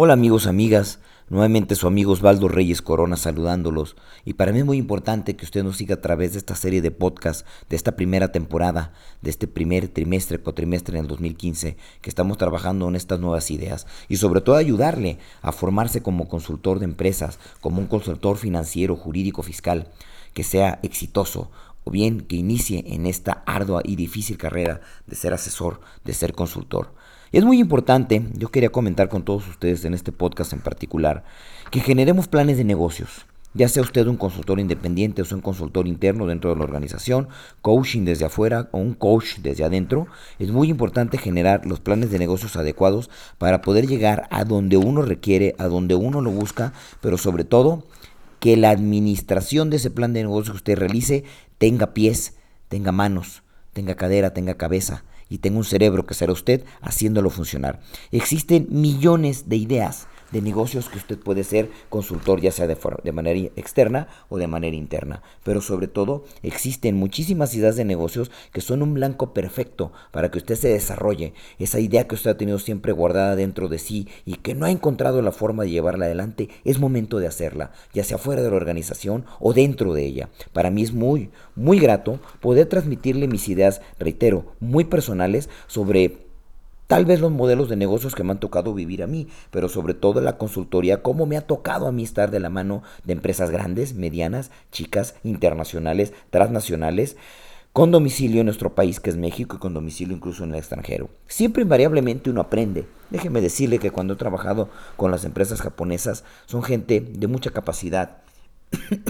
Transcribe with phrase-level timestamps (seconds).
[0.00, 3.96] Hola amigos, amigas, nuevamente su amigo Osvaldo Reyes Corona saludándolos.
[4.24, 6.80] Y para mí es muy importante que usted nos siga a través de esta serie
[6.80, 8.92] de podcast, de esta primera temporada,
[9.22, 13.88] de este primer trimestre, cuatrimestre en el 2015, que estamos trabajando en estas nuevas ideas.
[14.08, 19.42] Y sobre todo ayudarle a formarse como consultor de empresas, como un consultor financiero, jurídico,
[19.42, 19.88] fiscal,
[20.32, 21.50] que sea exitoso,
[21.82, 26.34] o bien que inicie en esta ardua y difícil carrera de ser asesor, de ser
[26.34, 26.92] consultor.
[27.30, 31.24] Es muy importante, yo quería comentar con todos ustedes en este podcast en particular,
[31.70, 33.26] que generemos planes de negocios.
[33.52, 37.28] Ya sea usted un consultor independiente o sea un consultor interno dentro de la organización,
[37.60, 40.06] coaching desde afuera o un coach desde adentro,
[40.38, 45.02] es muy importante generar los planes de negocios adecuados para poder llegar a donde uno
[45.02, 47.84] requiere, a donde uno lo busca, pero sobre todo
[48.40, 51.24] que la administración de ese plan de negocios que usted realice
[51.58, 52.36] tenga pies,
[52.68, 53.42] tenga manos,
[53.74, 57.80] tenga cadera, tenga cabeza y tenga un cerebro que será usted haciéndolo funcionar.
[58.10, 63.12] Existen millones de ideas de negocios que usted puede ser consultor, ya sea de, de,
[63.12, 65.22] manera externa o de manera interna.
[65.44, 70.38] Pero sobre todo, existen muchísimas ideas de negocios que son un blanco perfecto para que
[70.38, 71.32] usted se desarrolle.
[71.58, 74.70] Esa idea que usted ha tenido siempre guardada dentro de sí y que no ha
[74.70, 78.56] encontrado la forma de llevarla adelante, es momento de hacerla, ya sea fuera de la
[78.56, 80.28] organización o dentro de ella.
[80.52, 86.27] Para mí es muy, muy grato poder transmitirle mis ideas, reitero, muy personales sobre
[86.88, 89.92] Tal vez los modelos de negocios que me han tocado vivir a mí, pero sobre
[89.92, 93.50] todo la consultoría, cómo me ha tocado a mí estar de la mano de empresas
[93.50, 97.18] grandes, medianas, chicas, internacionales, transnacionales,
[97.74, 101.10] con domicilio en nuestro país, que es México, y con domicilio incluso en el extranjero.
[101.26, 102.86] Siempre invariablemente uno aprende.
[103.10, 108.22] Déjeme decirle que cuando he trabajado con las empresas japonesas, son gente de mucha capacidad.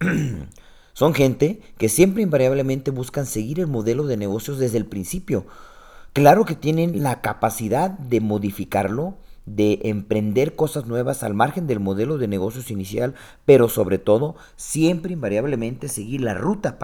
[0.94, 5.44] Son gente que siempre invariablemente buscan seguir el modelo de negocios desde el principio.
[6.12, 12.16] Claro que tienen la capacidad de modificarlo, de emprender cosas nuevas al margen del modelo
[12.16, 13.14] de negocios inicial,
[13.44, 16.78] pero sobre todo siempre invariablemente seguir la ruta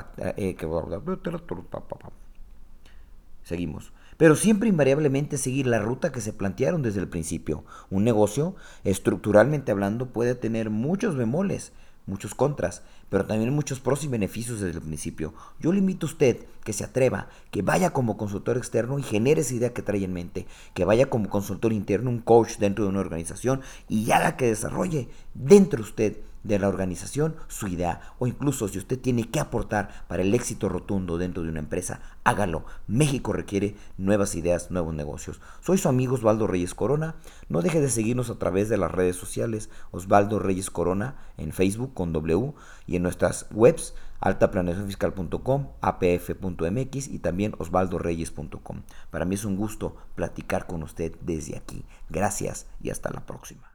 [3.44, 3.92] Seguimos.
[4.16, 7.64] Pero siempre invariablemente seguir la ruta que se plantearon desde el principio.
[7.90, 11.72] Un negocio, estructuralmente hablando, puede tener muchos bemoles,
[12.10, 15.32] muchos contras, pero también muchos pros y beneficios desde el principio.
[15.60, 19.40] Yo le invito a usted que se atreva, que vaya como consultor externo y genere
[19.40, 22.90] esa idea que trae en mente, que vaya como consultor interno, un coach dentro de
[22.90, 28.26] una organización y haga que desarrolle dentro de usted de la organización su idea o
[28.26, 32.64] incluso si usted tiene que aportar para el éxito rotundo dentro de una empresa, hágalo.
[32.86, 35.40] México requiere nuevas ideas, nuevos negocios.
[35.60, 37.16] Soy su amigo Osvaldo Reyes Corona.
[37.48, 41.94] No deje de seguirnos a través de las redes sociales Osvaldo Reyes Corona en Facebook
[41.94, 42.52] con W
[42.86, 48.82] y en nuestras webs altaplaneacionfiscal.com, apf.mx y también osvaldoreyes.com.
[49.10, 51.84] Para mí es un gusto platicar con usted desde aquí.
[52.08, 53.69] Gracias y hasta la próxima.